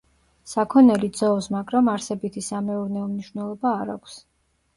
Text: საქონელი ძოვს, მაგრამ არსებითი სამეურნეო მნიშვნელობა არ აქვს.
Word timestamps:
საქონელი 0.51 1.09
ძოვს, 1.19 1.49
მაგრამ 1.55 1.91
არსებითი 1.93 2.43
სამეურნეო 2.47 3.05
მნიშვნელობა 3.13 3.77
არ 3.85 3.95
აქვს. 3.99 4.19